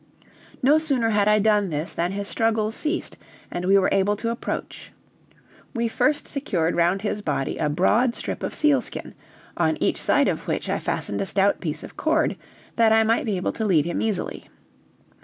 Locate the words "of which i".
10.27-10.79